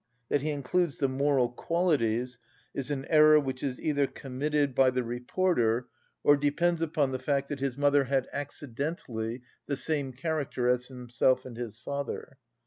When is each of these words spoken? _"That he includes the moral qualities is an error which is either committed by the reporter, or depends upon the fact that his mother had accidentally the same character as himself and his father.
_"That 0.29 0.41
he 0.41 0.49
includes 0.49 0.97
the 0.97 1.07
moral 1.07 1.49
qualities 1.49 2.39
is 2.73 2.89
an 2.89 3.05
error 3.05 3.39
which 3.39 3.61
is 3.61 3.79
either 3.79 4.07
committed 4.07 4.73
by 4.73 4.89
the 4.89 5.03
reporter, 5.03 5.89
or 6.23 6.35
depends 6.35 6.81
upon 6.81 7.11
the 7.11 7.19
fact 7.19 7.49
that 7.49 7.59
his 7.59 7.77
mother 7.77 8.05
had 8.05 8.27
accidentally 8.33 9.43
the 9.67 9.75
same 9.75 10.11
character 10.11 10.67
as 10.67 10.87
himself 10.87 11.45
and 11.45 11.55
his 11.55 11.77
father. 11.77 12.39